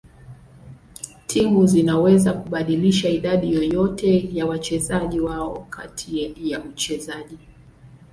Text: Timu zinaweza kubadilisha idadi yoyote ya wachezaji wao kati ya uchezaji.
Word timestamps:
Timu 1.27 1.67
zinaweza 1.67 2.33
kubadilisha 2.33 3.09
idadi 3.09 3.53
yoyote 3.53 4.29
ya 4.35 4.45
wachezaji 4.45 5.19
wao 5.19 5.67
kati 5.69 6.33
ya 6.51 6.63
uchezaji. 6.63 7.37